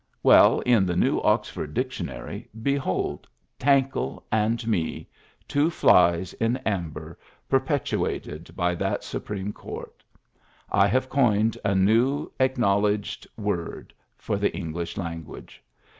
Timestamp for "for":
14.17-14.37